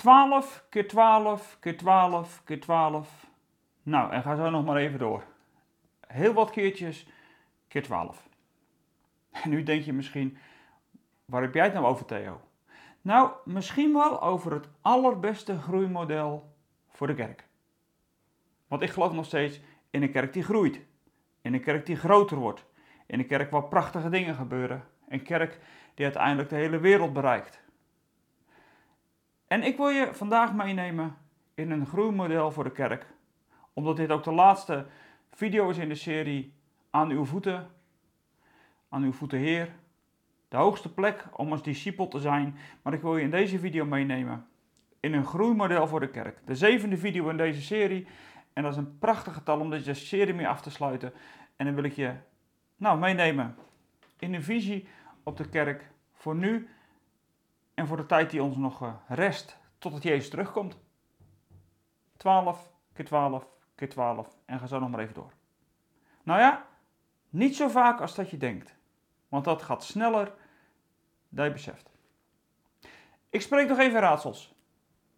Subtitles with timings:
[0.00, 3.26] 12 keer 12 keer 12 keer 12.
[3.82, 5.24] Nou, en ga zo nog maar even door.
[6.06, 7.06] Heel wat keertjes
[7.68, 8.28] keer 12.
[9.30, 10.38] En nu denk je misschien,
[11.24, 12.40] waar heb jij het nou over Theo?
[13.00, 16.54] Nou, misschien wel over het allerbeste groeimodel
[16.88, 17.48] voor de kerk.
[18.68, 19.60] Want ik geloof nog steeds
[19.90, 20.80] in een kerk die groeit.
[21.42, 22.64] In een kerk die groter wordt.
[23.06, 24.84] In een kerk waar prachtige dingen gebeuren.
[25.08, 25.58] Een kerk
[25.94, 27.60] die uiteindelijk de hele wereld bereikt.
[29.50, 31.16] En ik wil je vandaag meenemen
[31.54, 33.06] in een groeimodel voor de kerk.
[33.72, 34.86] Omdat dit ook de laatste
[35.30, 36.52] video is in de serie
[36.90, 37.70] Aan uw voeten.
[38.88, 39.68] Aan uw voeten Heer.
[40.48, 42.56] De hoogste plek om als discipel te zijn.
[42.82, 44.46] Maar ik wil je in deze video meenemen
[45.00, 46.38] in een groeimodel voor de kerk.
[46.44, 48.06] De zevende video in deze serie.
[48.52, 51.12] En dat is een prachtig getal om deze serie mee af te sluiten.
[51.56, 52.14] En dan wil ik je
[52.76, 53.56] nou, meenemen
[54.18, 54.88] in een visie
[55.22, 56.68] op de kerk voor nu
[57.80, 60.78] en voor de tijd die ons nog eh, rest totdat Jezus terugkomt.
[62.16, 65.32] 12 keer 12 keer 12 en ga zo nog maar even door.
[66.22, 66.66] Nou ja,
[67.28, 68.76] niet zo vaak als dat je denkt,
[69.28, 70.32] want dat gaat sneller
[71.28, 71.90] dan je beseft.
[73.30, 74.54] Ik spreek nog even raadsels.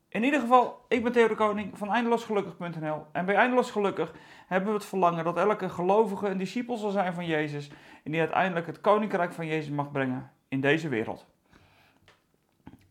[0.09, 4.15] In ieder geval, ik ben Theo de Koning van eindeloosgelukkig.nl en bij Eindeloos Gelukkig
[4.47, 7.71] hebben we het verlangen dat elke gelovige een discipel zal zijn van Jezus
[8.05, 11.32] en die uiteindelijk het koninkrijk van Jezus mag brengen in deze wereld.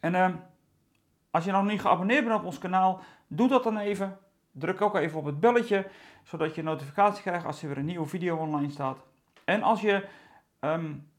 [0.02, 0.28] En uh,
[1.32, 4.18] als je nog niet geabonneerd bent op ons kanaal, doe dat dan even.
[4.52, 5.88] Druk ook even op het belletje,
[6.24, 8.98] zodat je notificatie krijgt als er weer een nieuwe video online staat.
[9.46, 10.08] En als je
[10.60, 11.10] um,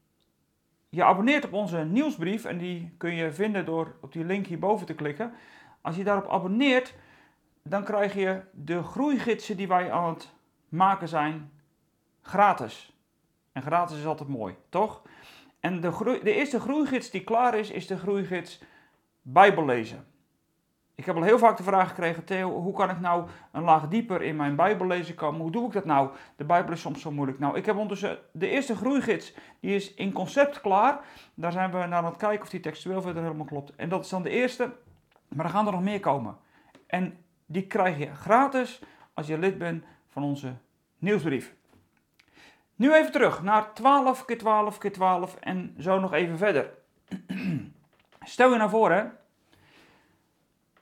[0.89, 4.85] je abonneert op onze nieuwsbrief, en die kun je vinden door op die link hierboven
[4.85, 5.33] te klikken.
[5.81, 6.95] Als je daarop abonneert,
[7.63, 10.33] dan krijg je de groeigidsen die wij aan het
[10.69, 11.51] maken zijn
[12.21, 12.97] gratis.
[13.51, 15.01] En gratis is altijd mooi, toch?
[15.63, 18.61] En de, de eerste groeigids die klaar is, is de groeigids
[19.21, 20.05] Bijbel lezen.
[20.95, 23.87] Ik heb al heel vaak de vraag gekregen, Theo, hoe kan ik nou een laag
[23.87, 25.41] dieper in mijn Bijbel lezen komen?
[25.41, 26.09] Hoe doe ik dat nou?
[26.35, 27.39] De Bijbel is soms zo moeilijk.
[27.39, 30.99] Nou, ik heb ondertussen de eerste groeigids, die is in concept klaar.
[31.33, 33.75] Daar zijn we naar aan het kijken of die textueel verder helemaal klopt.
[33.75, 34.71] En dat is dan de eerste,
[35.27, 36.37] maar er gaan er nog meer komen.
[36.87, 38.81] En die krijg je gratis
[39.13, 40.53] als je lid bent van onze
[40.97, 41.55] nieuwsbrief.
[42.83, 46.73] Nu even terug naar 12 keer 12 keer 12 en zo nog even verder.
[48.23, 49.03] Stel je nou voor hè,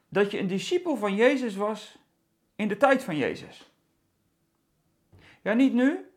[0.10, 1.98] dat je een discipel van Jezus was
[2.56, 3.72] in de tijd van Jezus.
[5.42, 6.12] Ja, niet nu.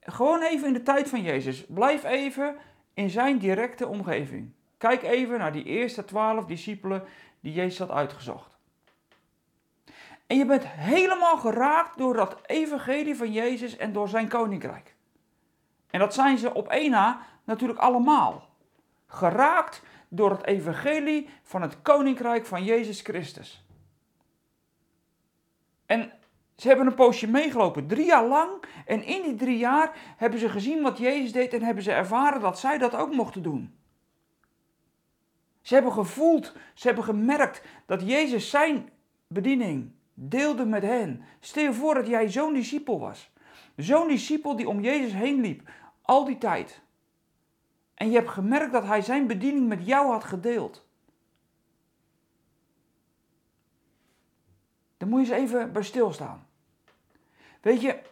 [0.00, 1.66] Gewoon even in de tijd van Jezus.
[1.66, 2.56] Blijf even
[2.94, 4.52] in zijn directe omgeving.
[4.78, 7.04] Kijk even naar die eerste twaalf discipelen
[7.40, 8.50] die Jezus had uitgezocht.
[10.26, 14.95] En je bent helemaal geraakt door dat evangelie van Jezus en door zijn koninkrijk.
[15.90, 18.48] En dat zijn ze op één na natuurlijk allemaal.
[19.06, 23.64] Geraakt door het evangelie van het koninkrijk van Jezus Christus.
[25.86, 26.12] En
[26.56, 28.50] ze hebben een poosje meegelopen, drie jaar lang.
[28.86, 32.40] En in die drie jaar hebben ze gezien wat Jezus deed en hebben ze ervaren
[32.40, 33.74] dat zij dat ook mochten doen.
[35.60, 38.90] Ze hebben gevoeld, ze hebben gemerkt dat Jezus zijn
[39.26, 41.22] bediening deelde met hen.
[41.40, 43.30] Stel je voor dat jij zo'n discipel was.
[43.76, 45.70] Zo'n discipel die om Jezus heen liep,
[46.02, 46.80] al die tijd.
[47.94, 50.86] En je hebt gemerkt dat hij zijn bediening met jou had gedeeld.
[54.96, 56.46] Dan moet je eens even bij stilstaan.
[57.60, 58.02] Weet je,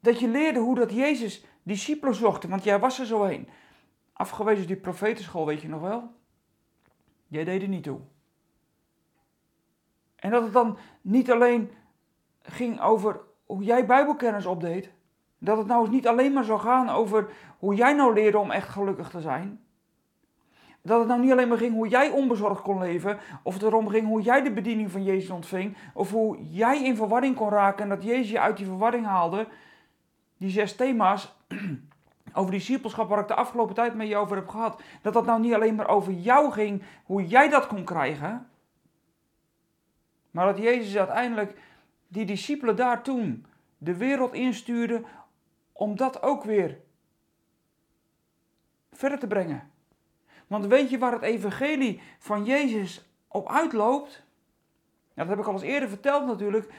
[0.00, 3.48] dat je leerde hoe dat Jezus discipelen zocht, want jij was er zo heen.
[4.12, 6.14] Afgewezen die profetenschool, weet je nog wel?
[7.26, 8.00] Jij deed er niet toe.
[10.16, 11.70] En dat het dan niet alleen
[12.42, 14.90] ging over hoe jij Bijbelkennis opdeed,
[15.38, 18.50] dat het nou eens niet alleen maar zou gaan over hoe jij nou leerde om
[18.50, 19.60] echt gelukkig te zijn.
[20.82, 23.88] Dat het nou niet alleen maar ging hoe jij onbezorgd kon leven, of het erom
[23.88, 27.82] ging hoe jij de bediening van Jezus ontving, of hoe jij in verwarring kon raken
[27.82, 29.48] en dat Jezus je uit die verwarring haalde.
[30.36, 31.34] Die zes thema's
[32.34, 35.40] over discipelschap waar ik de afgelopen tijd met je over heb gehad, dat dat nou
[35.40, 38.48] niet alleen maar over jou ging, hoe jij dat kon krijgen,
[40.30, 41.58] maar dat Jezus uiteindelijk
[42.08, 43.46] die discipelen daar toen
[43.78, 45.02] de wereld instuurde
[45.72, 46.78] om dat ook weer
[48.92, 49.70] verder te brengen.
[50.46, 54.24] Want weet je waar het evangelie van Jezus op uitloopt?
[55.14, 56.72] dat heb ik al eens eerder verteld natuurlijk.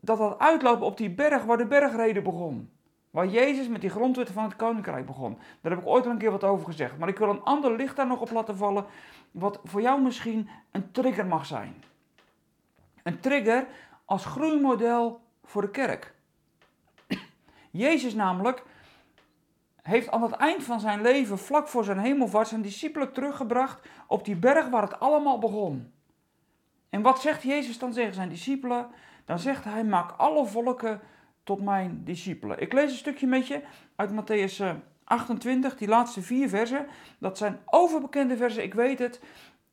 [0.00, 2.70] Dat dat uitloopt op die berg waar de bergreden begon.
[3.10, 5.38] Waar Jezus met die grondwetten van het koninkrijk begon.
[5.60, 6.98] Daar heb ik ooit al een keer wat over gezegd.
[6.98, 8.86] Maar ik wil een ander licht daar nog op laten vallen.
[9.30, 11.82] Wat voor jou misschien een trigger mag zijn.
[13.02, 13.66] Een trigger
[14.08, 16.14] als groeimodel voor de kerk.
[17.70, 18.62] Jezus namelijk
[19.82, 24.24] heeft aan het eind van zijn leven, vlak voor zijn hemelvaart, zijn discipelen teruggebracht op
[24.24, 25.92] die berg waar het allemaal begon.
[26.90, 28.86] En wat zegt Jezus dan tegen zijn discipelen?
[29.24, 31.00] Dan zegt hij: Maak alle volken
[31.44, 32.60] tot mijn discipelen.
[32.60, 33.62] Ik lees een stukje met je
[33.96, 34.64] uit Matthäus
[35.04, 36.86] 28, die laatste vier versen.
[37.18, 39.20] Dat zijn overbekende versen, ik weet het.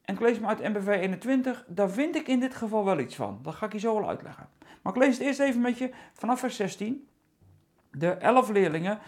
[0.05, 1.65] En ik lees hem uit MBV 21.
[1.67, 3.39] Daar vind ik in dit geval wel iets van.
[3.41, 4.49] Dat ga ik je zo wel uitleggen.
[4.81, 7.07] Maar ik lees het eerst even met je vanaf vers 16.
[7.91, 8.99] De elf leerlingen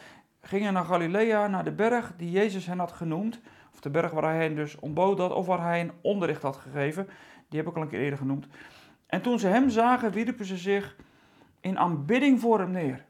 [0.42, 3.40] gingen naar Galilea, naar de berg die Jezus hen had genoemd.
[3.74, 6.56] Of de berg waar hij hen dus ontbood had, of waar hij een onderricht had
[6.56, 7.10] gegeven.
[7.50, 8.48] Die heb ik al een keer eerder genoemd.
[9.06, 10.96] En toen ze hem zagen, wierpen ze zich
[11.60, 13.06] in aanbidding voor hem neer.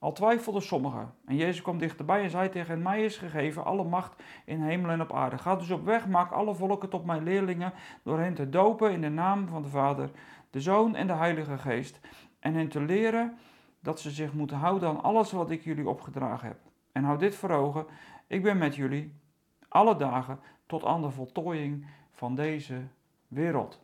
[0.00, 1.14] Al twijfelden sommigen.
[1.24, 4.90] En Jezus kwam dichterbij en zei tegen hen: Mij is gegeven alle macht in hemel
[4.90, 5.38] en op aarde.
[5.38, 9.00] Ga dus op weg, maak alle volken tot mijn leerlingen, door hen te dopen in
[9.00, 10.10] de naam van de Vader,
[10.50, 12.00] de Zoon en de Heilige Geest.
[12.38, 13.38] En hen te leren
[13.80, 16.58] dat ze zich moeten houden aan alles wat ik jullie opgedragen heb.
[16.92, 17.86] En houd dit voor ogen:
[18.26, 19.14] ik ben met jullie
[19.68, 22.82] alle dagen tot aan de voltooiing van deze
[23.28, 23.80] wereld.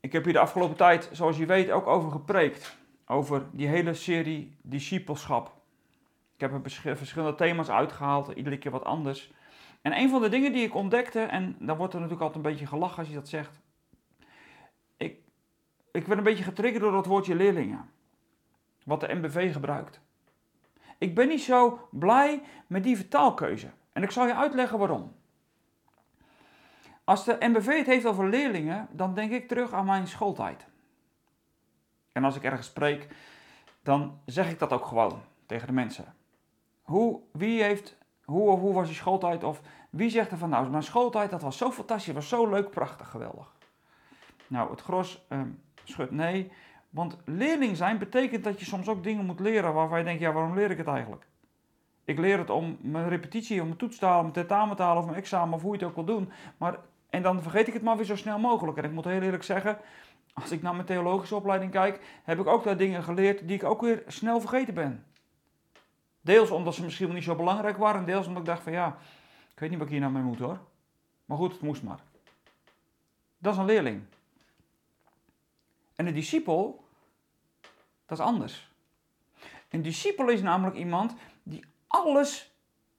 [0.00, 2.78] Ik heb hier de afgelopen tijd, zoals je weet, ook over gepreekt.
[3.06, 5.54] Over die hele serie discipelschap.
[6.34, 9.32] Ik heb er verschillende thema's uitgehaald, iedere keer wat anders.
[9.82, 12.50] En een van de dingen die ik ontdekte, en dan wordt er natuurlijk altijd een
[12.50, 13.60] beetje gelachen als je dat zegt.
[14.96, 15.18] Ik,
[15.92, 17.90] ik werd een beetje getriggerd door dat woordje leerlingen.
[18.84, 20.00] Wat de MBV gebruikt.
[20.98, 23.70] Ik ben niet zo blij met die vertaalkeuze.
[23.92, 25.14] En ik zal je uitleggen waarom.
[27.04, 30.66] Als de MBV het heeft over leerlingen, dan denk ik terug aan mijn schooltijd.
[32.16, 33.08] En als ik ergens spreek,
[33.82, 36.14] dan zeg ik dat ook gewoon tegen de mensen.
[36.82, 39.44] Hoe, wie heeft, hoe hoe was je schooltijd?
[39.44, 39.60] Of
[39.90, 43.08] wie zegt er van, nou, mijn schooltijd, dat was zo fantastisch, was zo leuk, prachtig,
[43.08, 43.54] geweldig.
[44.46, 45.40] Nou, het gros uh,
[45.84, 46.52] schudt nee.
[46.90, 50.32] Want leerling zijn betekent dat je soms ook dingen moet leren waarvan je denkt, ja,
[50.32, 51.26] waarom leer ik het eigenlijk?
[52.04, 54.98] Ik leer het om mijn repetitie, om mijn toets te halen, mijn tentamen te halen
[54.98, 56.30] of mijn examen, of hoe je het ook wil doen.
[56.56, 56.78] Maar,
[57.10, 58.78] en dan vergeet ik het maar weer zo snel mogelijk.
[58.78, 59.78] En ik moet heel eerlijk zeggen,
[60.42, 63.64] als ik naar mijn theologische opleiding kijk, heb ik ook daar dingen geleerd die ik
[63.64, 65.06] ook weer snel vergeten ben.
[66.20, 68.98] Deels omdat ze misschien niet zo belangrijk waren, deels omdat ik dacht van ja,
[69.52, 70.58] ik weet niet wat ik hier nou mee moet hoor.
[71.24, 72.00] Maar goed, het moest maar.
[73.38, 74.02] Dat is een leerling.
[75.94, 76.84] En een discipel,
[78.06, 78.70] dat is anders.
[79.68, 82.52] Een discipel is namelijk iemand die alles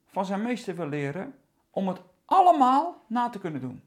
[0.06, 1.36] van zijn meester wil leren
[1.70, 3.87] om het allemaal na te kunnen doen.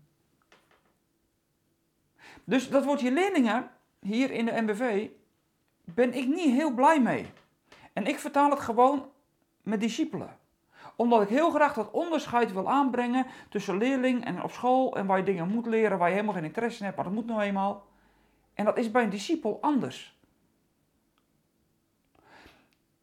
[2.50, 3.70] Dus dat woordje leerlingen
[4.00, 5.08] hier in de MBV
[5.85, 7.26] ben ik niet heel blij mee.
[7.93, 9.11] En ik vertaal het gewoon
[9.62, 10.38] met discipelen.
[10.97, 15.19] Omdat ik heel graag dat onderscheid wil aanbrengen tussen leerling en op school en waar
[15.19, 17.41] je dingen moet leren waar je helemaal geen interesse in hebt, maar dat moet nou
[17.41, 17.87] eenmaal.
[18.55, 20.19] En dat is bij een discipel anders.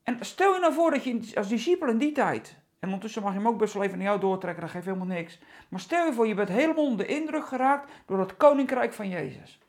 [0.04, 3.32] En stel je nou voor dat je als discipel in die tijd, en ondertussen mag
[3.32, 5.40] je hem ook best wel even naar jou doortrekken, dat geeft helemaal niks.
[5.70, 9.10] Maar stel je voor, je bent helemaal onder de indruk geraakt door het koninkrijk van
[9.10, 9.60] Jezus.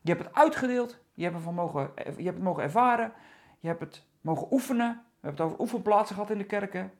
[0.00, 3.12] Je hebt het uitgedeeld, je hebt het, mogen, je hebt het mogen ervaren,
[3.60, 5.02] je hebt het mogen oefenen.
[5.20, 6.92] We hebben het over oefenplaatsen gehad in de kerken.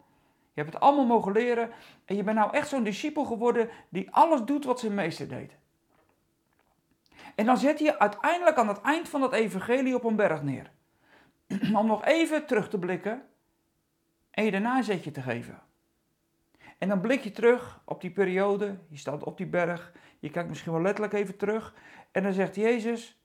[0.53, 1.71] Je hebt het allemaal mogen leren.
[2.05, 5.57] En je bent nou echt zo'n discipel geworden die alles doet wat zijn meester deed.
[7.35, 10.71] En dan zet je uiteindelijk aan het eind van dat evangelie op een berg neer.
[11.79, 13.23] Om nog even terug te blikken
[14.33, 15.63] en je daarna een zetje te geven.
[16.79, 20.49] En dan blik je terug op die periode, je staat op die berg, je kijkt
[20.49, 21.75] misschien wel letterlijk even terug
[22.11, 23.21] en dan zegt Jezus,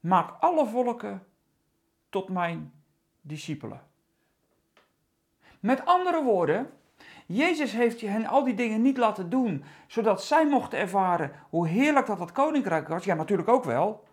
[0.00, 1.26] maak alle volken
[2.08, 2.72] tot mijn
[3.20, 3.82] discipelen.
[5.60, 6.70] Met andere woorden,
[7.26, 12.06] Jezus heeft hen al die dingen niet laten doen, zodat zij mochten ervaren hoe heerlijk
[12.06, 13.04] dat dat koninkrijk was.
[13.04, 14.04] Ja, natuurlijk ook wel.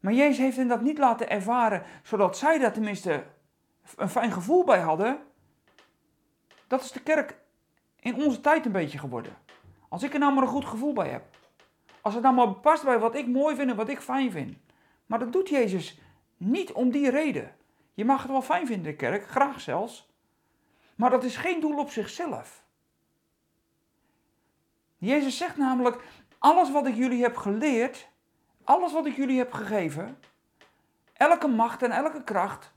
[0.00, 3.24] Maar Jezus heeft hen dat niet laten ervaren, zodat zij daar tenminste
[3.96, 5.20] een fijn gevoel bij hadden.
[6.66, 7.38] Dat is de kerk
[8.00, 9.36] in onze tijd een beetje geworden.
[9.88, 11.24] Als ik er nou maar een goed gevoel bij heb.
[12.00, 14.56] Als het nou maar past bij wat ik mooi vind en wat ik fijn vind.
[15.06, 16.00] Maar dat doet Jezus
[16.36, 17.56] niet om die reden.
[17.94, 20.08] Je mag het wel fijn vinden, de kerk, graag zelfs.
[20.94, 22.64] Maar dat is geen doel op zichzelf.
[24.96, 26.02] Jezus zegt namelijk:
[26.38, 28.08] alles wat ik jullie heb geleerd,
[28.64, 30.18] alles wat ik jullie heb gegeven,
[31.12, 32.72] elke macht en elke kracht,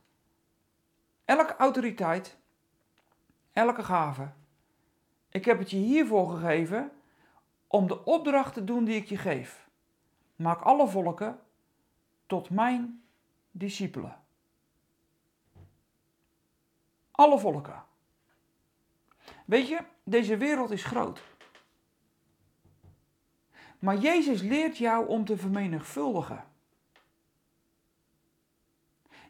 [1.26, 2.38] elke autoriteit,
[3.52, 4.32] elke gave,
[5.30, 6.92] ik heb het je hiervoor gegeven
[7.68, 9.70] om de opdracht te doen die ik je geef.
[10.36, 11.40] Maak alle volken
[12.26, 13.04] tot mijn
[13.52, 14.22] discipelen.
[17.12, 17.84] Alle volken.
[19.46, 21.24] Weet je, deze wereld is groot.
[23.80, 26.44] Maar Jezus leert jou om te vermenigvuldigen.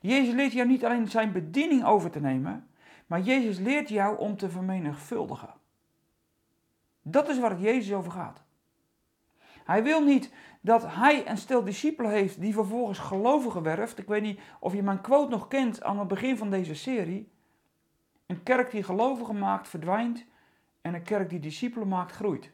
[0.06, 2.68] Jezus leert jou niet alleen zijn bediening over te nemen,
[3.08, 5.54] maar Jezus leert jou om te vermenigvuldigen.
[7.02, 8.44] Dat is waar het Jezus over gaat.
[9.64, 13.98] Hij wil niet dat hij een stel discipelen heeft die vervolgens gelovigen werft.
[13.98, 17.32] Ik weet niet of je mijn quote nog kent aan het begin van deze serie.
[18.26, 20.26] Een kerk die gelovigen maakt verdwijnt
[20.82, 22.52] en een kerk die discipelen maakt groeit.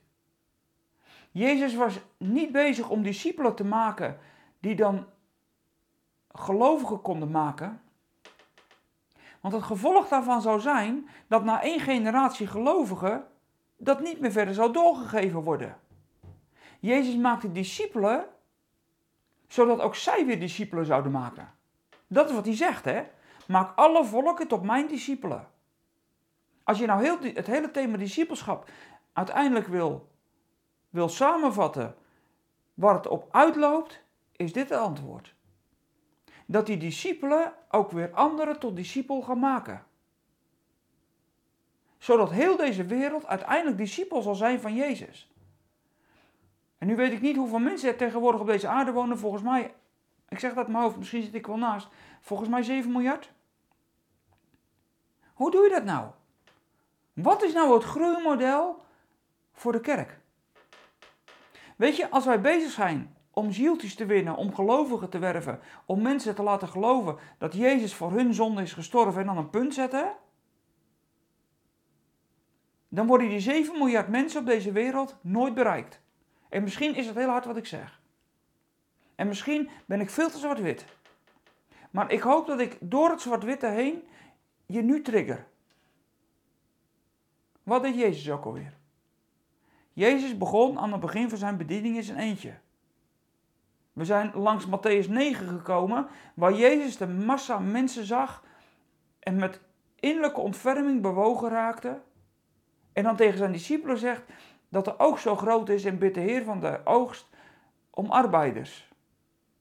[1.32, 4.20] Jezus was niet bezig om discipelen te maken
[4.60, 5.06] die dan
[6.40, 7.82] gelovigen konden maken.
[9.42, 13.28] Want het gevolg daarvan zou zijn dat na één generatie gelovigen
[13.78, 15.78] dat niet meer verder zou doorgegeven worden.
[16.80, 18.26] Jezus maakte discipelen
[19.48, 21.54] zodat ook zij weer discipelen zouden maken.
[22.08, 23.04] Dat is wat hij zegt, hè?
[23.48, 25.48] Maak alle volken tot mijn discipelen.
[26.64, 28.70] Als je nou heel, het hele thema discipelschap
[29.14, 30.12] uiteindelijk wil,
[30.90, 31.96] wil samenvatten
[32.74, 35.36] waar het op uitloopt, is dit het antwoord.
[36.52, 39.86] Dat die discipelen ook weer anderen tot discipel gaan maken.
[41.98, 45.32] Zodat heel deze wereld uiteindelijk discipel zal zijn van Jezus.
[46.78, 49.18] En nu weet ik niet hoeveel mensen er tegenwoordig op deze aarde wonen.
[49.18, 49.74] Volgens mij,
[50.30, 51.88] ik zeg dat in mijn hoofd, misschien zit ik wel naast.
[52.22, 53.32] Volgens mij 7 miljard.
[55.34, 56.10] Hoe doe je dat nou?
[57.14, 58.84] Wat is nou het groeimodel
[59.54, 60.20] voor de kerk?
[61.76, 66.02] Weet je, als wij bezig zijn om zieltjes te winnen, om gelovigen te werven, om
[66.02, 69.74] mensen te laten geloven dat Jezus voor hun zonde is gestorven en dan een punt
[69.74, 70.16] zetten,
[72.88, 76.02] dan worden die 7 miljard mensen op deze wereld nooit bereikt.
[76.50, 78.02] En misschien is het heel hard wat ik zeg.
[79.16, 80.86] En misschien ben ik veel te zwart-wit.
[81.92, 84.04] Maar ik hoop dat ik door het zwart-witte heen
[84.66, 85.48] je nu trigger.
[87.64, 88.74] Wat deed Jezus ook alweer?
[89.94, 92.54] Jezus begon aan het begin van zijn bediening in zijn eentje.
[94.00, 98.44] We zijn langs Matthäus 9 gekomen, waar Jezus de massa mensen zag
[99.20, 99.62] en met
[99.96, 102.02] innerlijke ontferming bewogen raakte.
[102.94, 104.24] En dan tegen zijn discipelen zegt
[104.70, 107.28] dat de oogst zo groot is en bidt de Heer van de oogst
[107.90, 108.92] om arbeiders.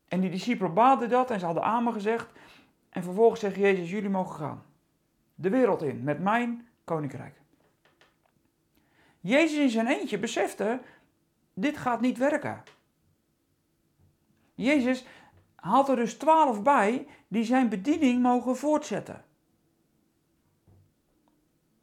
[0.09, 2.33] En die discipelen baden dat en ze hadden amen gezegd.
[2.90, 4.62] En vervolgens zegt Jezus, jullie mogen gaan.
[5.35, 7.35] De wereld in, met mijn koninkrijk.
[9.21, 10.80] Jezus in zijn eentje besefte,
[11.54, 12.62] dit gaat niet werken.
[14.65, 15.07] Jezus
[15.55, 19.25] haalt er dus twaalf bij die zijn bediening mogen voortzetten.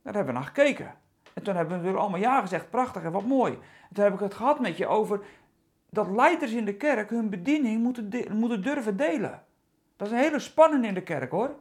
[0.02, 0.96] Daar hebben we naar gekeken.
[1.34, 3.54] En toen hebben we natuurlijk allemaal ja gezegd, prachtig en wat mooi.
[3.54, 5.26] En toen heb ik het gehad met je over
[5.90, 9.44] dat leiders in de kerk hun bediening moeten, moeten durven delen.
[9.96, 11.56] Dat is een hele spanning in de kerk hoor.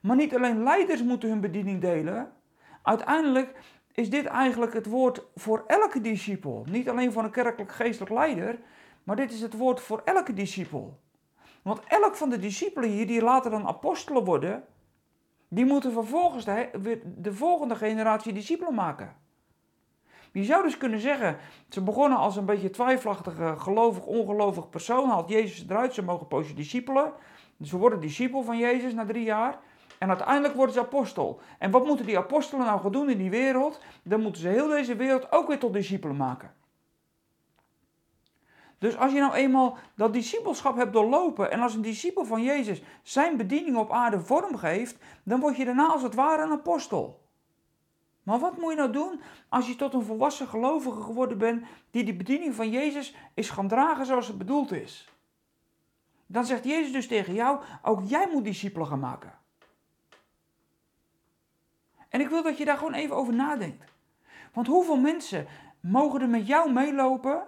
[0.00, 2.32] Maar niet alleen leiders moeten hun bediening delen.
[2.82, 3.58] Uiteindelijk
[3.92, 6.64] is dit eigenlijk het woord voor elke discipel.
[6.70, 8.58] Niet alleen voor een kerkelijk geestelijk leider,
[9.08, 10.98] maar dit is het woord voor elke discipel.
[11.62, 14.64] Want elk van de discipelen hier, die later dan apostelen worden,
[15.48, 19.16] die moeten vervolgens de, de volgende generatie discipelen maken.
[20.32, 21.36] Je zou dus kunnen zeggen,
[21.68, 26.54] ze begonnen als een beetje twijfelachtige, gelovig, ongelovig persoon, had Jezus eruit, ze mogen poosje
[26.54, 27.12] discipelen.
[27.62, 29.58] Ze worden discipel van Jezus na drie jaar.
[29.98, 31.40] En uiteindelijk worden ze apostel.
[31.58, 33.80] En wat moeten die apostelen nou gaan doen in die wereld?
[34.02, 36.56] Dan moeten ze heel deze wereld ook weer tot discipelen maken.
[38.78, 42.82] Dus als je nou eenmaal dat discipelschap hebt doorlopen en als een discipel van Jezus
[43.02, 47.26] zijn bediening op aarde vorm geeft, dan word je daarna als het ware een apostel.
[48.22, 52.04] Maar wat moet je nou doen als je tot een volwassen gelovige geworden bent die
[52.04, 55.08] die bediening van Jezus is gaan dragen zoals het bedoeld is?
[56.26, 59.38] Dan zegt Jezus dus tegen jou, ook jij moet discipelen gaan maken.
[62.08, 63.84] En ik wil dat je daar gewoon even over nadenkt.
[64.52, 65.46] Want hoeveel mensen
[65.80, 67.46] mogen er met jou meelopen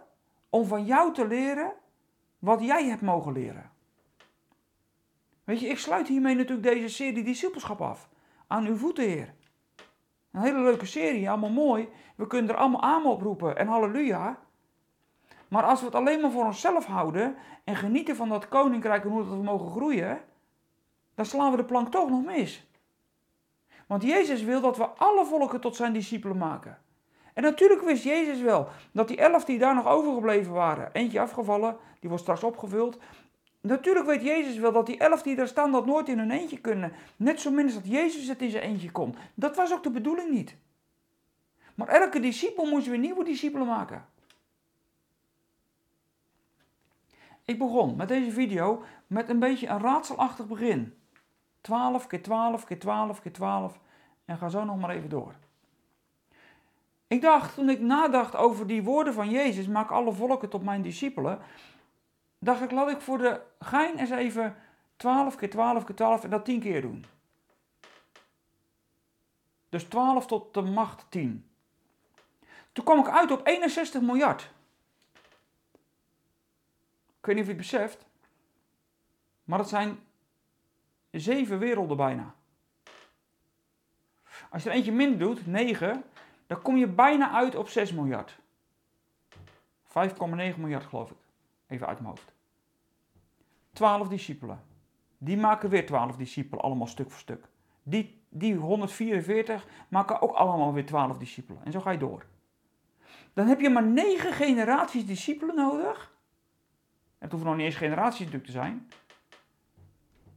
[0.50, 1.72] om van jou te leren
[2.38, 3.70] wat jij hebt mogen leren?
[5.44, 8.08] Weet je, ik sluit hiermee natuurlijk deze serie discipelschap af.
[8.46, 9.34] Aan uw voeten, Heer.
[10.32, 11.88] Een hele leuke serie, allemaal mooi.
[12.16, 14.38] We kunnen er allemaal aan oproepen en halleluja.
[15.48, 19.10] Maar als we het alleen maar voor onszelf houden en genieten van dat koninkrijk en
[19.10, 20.20] hoe dat we mogen groeien,
[21.14, 22.66] dan slaan we de plank toch nog mis.
[23.86, 26.78] Want Jezus wil dat we alle volken tot zijn discipelen maken.
[27.40, 31.76] En natuurlijk wist Jezus wel dat die elf die daar nog overgebleven waren, eentje afgevallen,
[32.00, 32.98] die wordt straks opgevuld.
[33.60, 36.60] Natuurlijk weet Jezus wel dat die elf die daar staan dat nooit in hun eentje
[36.60, 36.92] kunnen.
[37.16, 39.14] Net zo min als dat Jezus het in zijn eentje kon.
[39.34, 40.56] Dat was ook de bedoeling niet.
[41.74, 44.06] Maar elke discipel moest weer nieuwe discipelen maken.
[47.44, 50.94] Ik begon met deze video met een beetje een raadselachtig begin.
[51.60, 53.80] 12 keer 12 keer 12 keer 12
[54.24, 55.34] en ga zo nog maar even door.
[57.10, 60.82] Ik dacht, toen ik nadacht over die woorden van Jezus, maak alle volken tot mijn
[60.82, 61.38] discipelen,
[62.38, 64.56] dacht ik, laat ik voor de gein eens even
[64.96, 67.04] 12 keer 12 keer 12 en dat 10 keer doen.
[69.68, 71.50] Dus 12 tot de macht 10.
[72.72, 74.50] Toen kwam ik uit op 61 miljard.
[77.18, 78.06] Ik weet niet of je het beseft.
[79.44, 79.98] Maar dat zijn
[81.10, 82.34] zeven werelden bijna.
[84.50, 86.04] Als je er eentje minder doet, 9,
[86.50, 88.38] dan kom je bijna uit op 6 miljard.
[89.84, 89.90] 5,9
[90.56, 91.16] miljard geloof ik.
[91.66, 92.32] Even uit mijn hoofd.
[93.72, 94.62] 12 discipelen.
[95.18, 97.48] Die maken weer 12 discipelen, allemaal stuk voor stuk.
[97.82, 101.64] Die, die 144 maken ook allemaal weer 12 discipelen.
[101.64, 102.26] En zo ga je door.
[103.32, 106.16] Dan heb je maar 9 generaties discipelen nodig.
[107.18, 108.90] Het hoeven nog niet eens generaties natuurlijk te zijn.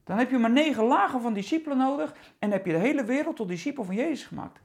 [0.03, 3.35] Dan heb je maar negen lagen van discipelen nodig en heb je de hele wereld
[3.35, 4.62] tot discipel van Jezus gemaakt.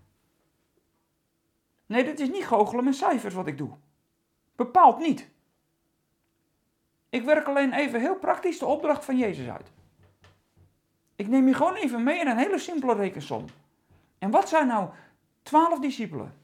[1.88, 3.70] Nee, dit is niet goochelen met cijfers wat ik doe.
[4.56, 5.30] Bepaald niet.
[7.10, 9.72] Ik werk alleen even heel praktisch de opdracht van Jezus uit.
[11.16, 13.44] Ik neem je gewoon even mee in een hele simpele rekensom.
[14.18, 14.88] En wat zijn nou
[15.42, 16.34] twaalf discipelen?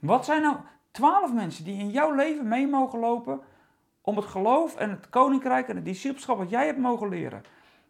[0.00, 0.56] Wat zijn nou
[0.90, 3.40] twaalf mensen die in jouw leven mee mogen lopen
[4.00, 7.42] om het geloof en het koninkrijk en het discipelschap wat jij hebt mogen leren?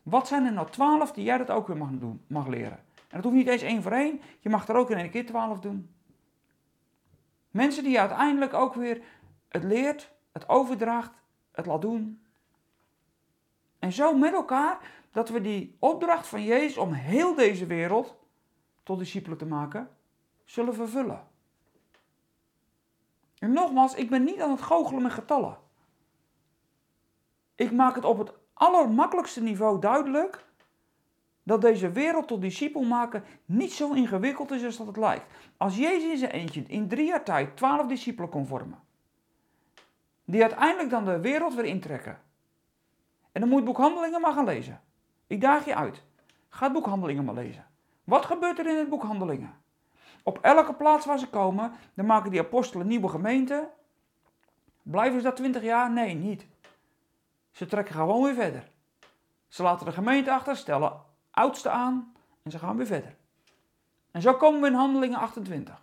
[0.02, 2.78] Wat zijn er nou twaalf die jij dat ook weer mag, doen, mag leren?
[2.94, 4.20] En dat hoeft niet eens één voor één.
[4.40, 5.94] Je mag er ook in één keer twaalf doen.
[7.50, 9.02] Mensen die uiteindelijk ook weer
[9.48, 11.12] het leert, het overdraagt,
[11.52, 12.24] het laat doen.
[13.78, 14.78] En zo met elkaar
[15.12, 18.16] dat we die opdracht van Jezus om heel deze wereld
[18.82, 19.96] tot discipelen te maken,
[20.44, 21.28] zullen vervullen.
[23.38, 25.58] En nogmaals, ik ben niet aan het goochelen met getallen.
[27.54, 30.46] Ik maak het op het allermakkelijkste niveau duidelijk
[31.42, 35.26] dat deze wereld tot discipel maken niet zo ingewikkeld is als dat het lijkt.
[35.56, 38.78] Als Jezus in zijn eentje in drie jaar tijd twaalf discipelen kon vormen,
[40.24, 42.18] die uiteindelijk dan de wereld weer intrekken.
[43.32, 44.80] En dan moet je het boek Handelingen maar gaan lezen.
[45.26, 46.02] Ik daag je uit.
[46.48, 47.66] Ga het maar lezen.
[48.04, 49.54] Wat gebeurt er in het boek Handelingen?
[50.22, 53.68] Op elke plaats waar ze komen, dan maken die apostelen nieuwe gemeenten.
[54.82, 55.90] Blijven ze dat twintig jaar?
[55.90, 56.46] Nee, niet.
[57.50, 58.70] Ze trekken gewoon weer verder.
[59.48, 63.16] Ze laten de gemeente achter, stellen oudste aan en ze gaan weer verder.
[64.10, 65.82] En zo komen we in Handelingen 28.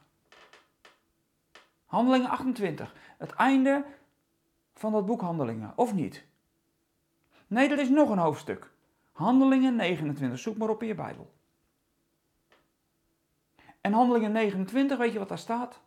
[1.86, 2.96] Handelingen 28.
[3.18, 3.86] Het einde
[4.74, 6.26] van dat boek Handelingen, of niet?
[7.48, 8.72] Nee, er is nog een hoofdstuk.
[9.12, 10.40] Handelingen 29.
[10.40, 11.34] Zoek maar op in je Bijbel.
[13.82, 15.82] En Handelingen 29, weet je wat daar staat?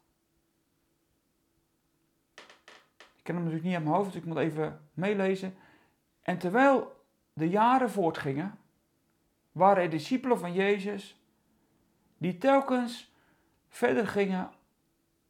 [3.16, 5.54] Ik ken hem natuurlijk niet aan mijn hoofd, dus ik moet even meelezen.
[6.22, 8.58] En terwijl de jaren voortgingen,
[9.60, 11.20] waren er discipelen van Jezus
[12.18, 13.12] die telkens
[13.68, 14.50] verder gingen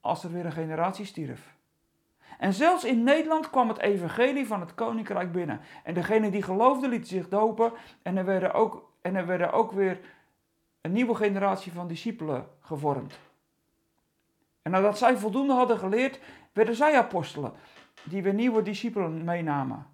[0.00, 1.54] als er weer een generatie stierf.
[2.38, 5.60] En zelfs in Nederland kwam het evangelie van het koninkrijk binnen.
[5.84, 9.72] En degene die geloofde liet zich dopen en er werden ook, en er werden ook
[9.72, 10.00] weer
[10.80, 13.18] een nieuwe generatie van discipelen gevormd.
[14.62, 16.20] En nadat zij voldoende hadden geleerd,
[16.52, 17.52] werden zij apostelen,
[18.04, 19.86] die weer nieuwe discipelen meenamen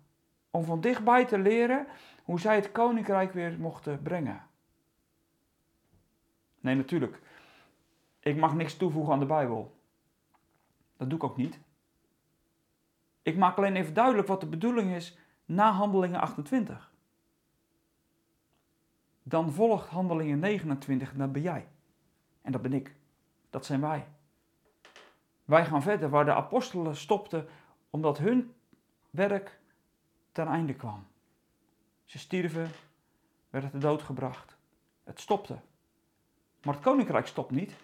[0.50, 1.86] om van dichtbij te leren
[2.26, 4.46] hoe zij het koninkrijk weer mochten brengen.
[6.60, 7.20] Nee, natuurlijk.
[8.20, 9.76] Ik mag niks toevoegen aan de Bijbel.
[10.96, 11.58] Dat doe ik ook niet.
[13.22, 16.92] Ik maak alleen even duidelijk wat de bedoeling is na Handelingen 28.
[19.22, 21.68] Dan volgt Handelingen 29 en dat ben jij.
[22.42, 22.94] En dat ben ik.
[23.50, 24.06] Dat zijn wij.
[25.44, 27.48] Wij gaan verder waar de apostelen stopten
[27.90, 28.54] omdat hun
[29.10, 29.58] werk
[30.32, 31.06] ten einde kwam.
[32.06, 32.70] Ze stierven,
[33.50, 34.56] werden te dood gebracht.
[35.04, 35.58] Het stopte.
[36.62, 37.74] Maar het koninkrijk stopt niet.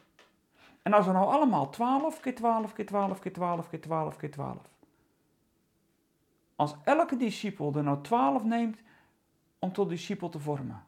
[0.82, 4.30] En als we nou allemaal 12 keer 12 keer 12 keer 12 keer 12 keer
[4.30, 4.58] 12.
[6.56, 8.82] Als elke discipel er nou 12 neemt
[9.58, 10.84] om tot discipel te vormen.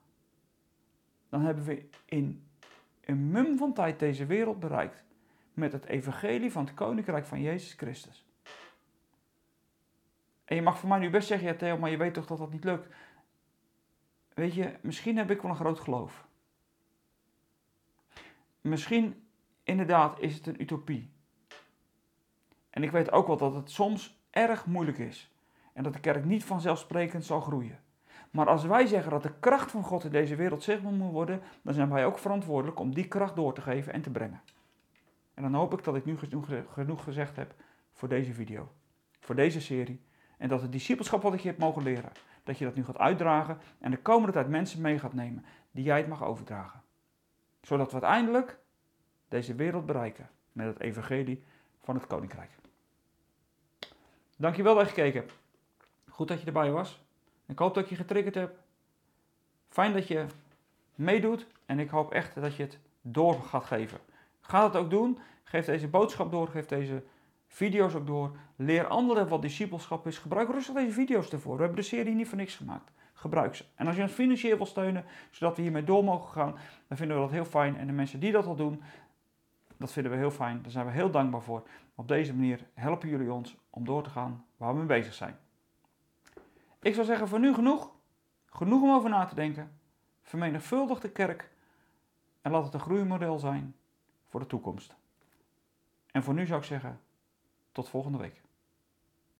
[1.28, 2.46] Dan hebben we in
[3.04, 5.02] een mum van tijd deze wereld bereikt.
[5.52, 8.24] Met het evangelie van het koninkrijk van Jezus Christus.
[10.44, 12.38] En je mag voor mij nu best zeggen, ja Theo, maar je weet toch dat
[12.38, 12.94] dat niet lukt.
[14.34, 16.26] Weet je, misschien heb ik wel een groot geloof.
[18.60, 19.26] Misschien,
[19.62, 21.10] inderdaad, is het een utopie.
[22.70, 25.32] En ik weet ook wel dat het soms erg moeilijk is.
[25.72, 27.82] En dat de kerk niet vanzelfsprekend zal groeien.
[28.30, 31.40] Maar als wij zeggen dat de kracht van God in deze wereld zichtbaar moet worden,
[31.62, 34.42] dan zijn wij ook verantwoordelijk om die kracht door te geven en te brengen.
[35.34, 36.18] En dan hoop ik dat ik nu
[36.72, 37.54] genoeg gezegd heb
[37.92, 38.72] voor deze video,
[39.20, 40.00] voor deze serie.
[40.38, 42.12] En dat het discipelschap wat ik je heb mogen leren,
[42.44, 45.84] dat je dat nu gaat uitdragen en de komende tijd mensen mee gaat nemen die
[45.84, 46.82] jij het mag overdragen.
[47.62, 48.58] Zodat we uiteindelijk
[49.28, 51.44] deze wereld bereiken met het evangelie
[51.82, 52.50] van het koninkrijk.
[54.36, 55.32] Dankjewel dat je gekeken hebt.
[56.08, 57.02] Goed dat je erbij was.
[57.46, 58.62] Ik hoop dat je getriggerd heb
[59.74, 60.26] Fijn dat je
[60.94, 63.98] meedoet en ik hoop echt dat je het door gaat geven.
[64.40, 65.18] Ga het ook doen.
[65.44, 66.48] Geef deze boodschap door.
[66.48, 67.02] Geef deze
[67.54, 68.36] video's ook door.
[68.56, 70.18] Leer anderen wat discipelschap is.
[70.18, 71.54] Gebruik rustig deze video's ervoor.
[71.54, 72.92] We hebben de serie niet voor niks gemaakt.
[73.12, 73.64] Gebruik ze.
[73.74, 76.54] En als je ons financieel wil steunen, zodat we hiermee door mogen gaan,
[76.88, 77.76] dan vinden we dat heel fijn.
[77.76, 78.82] En de mensen die dat al doen,
[79.76, 80.62] dat vinden we heel fijn.
[80.62, 81.62] Daar zijn we heel dankbaar voor.
[81.94, 85.38] Op deze manier helpen jullie ons om door te gaan waar we mee bezig zijn.
[86.82, 87.90] Ik zou zeggen, voor nu genoeg.
[88.46, 89.78] Genoeg om over na te denken.
[90.22, 91.50] Vermenigvuldig de kerk
[92.42, 93.74] en laat het een groeimodel zijn
[94.28, 94.94] voor de toekomst.
[96.10, 97.00] En voor nu zou ik zeggen,
[97.74, 98.43] tot volgende week.